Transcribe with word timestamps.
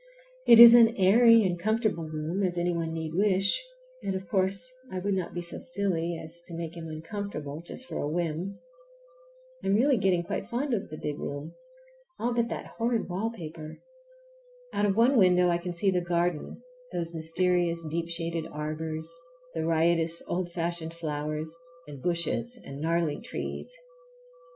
It 0.47 0.59
is 0.59 0.73
as 0.73 0.87
airy 0.97 1.43
and 1.43 1.59
comfortable 1.59 2.05
a 2.05 2.09
room 2.09 2.41
as 2.41 2.57
any 2.57 2.73
one 2.73 2.91
need 2.91 3.13
wish, 3.13 3.63
and, 4.01 4.15
of 4.15 4.27
course, 4.27 4.73
I 4.91 4.97
would 4.97 5.13
not 5.13 5.35
be 5.35 5.43
so 5.43 5.59
silly 5.59 6.17
as 6.17 6.41
to 6.47 6.55
make 6.57 6.75
him 6.75 6.87
uncomfortable 6.87 7.61
just 7.61 7.85
for 7.85 7.99
a 8.01 8.09
whim. 8.09 8.57
I'm 9.63 9.75
really 9.75 9.97
getting 9.97 10.23
quite 10.23 10.47
fond 10.47 10.73
of 10.73 10.89
the 10.89 10.97
big 10.97 11.19
room, 11.19 11.53
all 12.17 12.33
but 12.33 12.47
that 12.49 12.73
horrid 12.79 13.07
paper. 13.35 13.77
Out 14.73 14.87
of 14.87 14.95
one 14.95 15.19
window 15.19 15.49
I 15.49 15.59
can 15.59 15.71
see 15.73 15.91
the 15.91 16.01
garden, 16.01 16.63
those 16.91 17.13
mysterious 17.13 17.85
deep 17.87 18.09
shaded 18.09 18.47
arbors, 18.51 19.07
the 19.53 19.67
riotous 19.67 20.23
old 20.27 20.51
fashioned 20.51 20.95
flowers, 20.95 21.55
and 21.87 22.01
bushes 22.01 22.59
and 22.65 22.81
gnarly 22.81 23.19
trees. 23.21 23.71